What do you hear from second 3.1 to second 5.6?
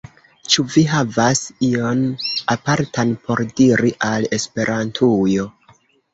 por diri al Esperantujo?